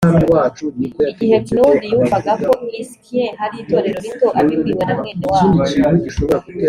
[1.11, 5.57] igihe knud yumvaga ko i skien hari itorero rito abibwiwe na mwene wabo